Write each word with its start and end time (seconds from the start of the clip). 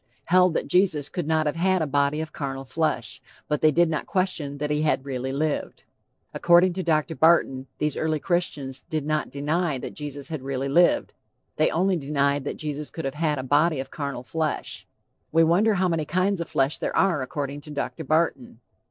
held 0.25 0.55
that 0.55 0.65
Jesus 0.67 1.09
could 1.09 1.27
not 1.27 1.45
have 1.45 1.57
had 1.57 1.79
a 1.79 1.85
body 1.85 2.21
of 2.21 2.33
carnal 2.33 2.65
flesh; 2.65 3.21
but 3.47 3.61
they 3.61 3.69
did 3.69 3.87
not 3.87 4.07
question 4.07 4.57
that 4.57 4.71
he 4.71 4.81
had 4.81 5.05
really 5.05 5.31
lived." 5.31 5.83
According 6.33 6.73
to 6.73 6.81
Dr. 6.81 7.13
Barton, 7.15 7.67
these 7.77 7.95
early 7.95 8.19
Christians 8.19 8.81
did 8.89 9.05
not 9.05 9.29
deny 9.29 9.77
that 9.77 9.93
Jesus 9.93 10.29
had 10.29 10.41
really 10.41 10.67
lived, 10.69 11.13
they 11.57 11.69
only 11.69 11.97
denied 11.97 12.45
that 12.45 12.57
Jesus 12.57 12.89
could 12.89 13.05
have 13.05 13.13
had 13.13 13.37
a 13.37 13.43
body 13.43 13.79
of 13.79 13.91
carnal 13.91 14.23
flesh. 14.23 14.87
We 15.31 15.43
wonder 15.43 15.75
how 15.75 15.87
many 15.87 16.05
kinds 16.05 16.41
of 16.41 16.49
flesh 16.49 16.79
there 16.79 16.97
are 16.97 17.21
according 17.21 17.61
to 17.61 17.69
Dr. 17.69 18.03
Barton. 18.03 18.59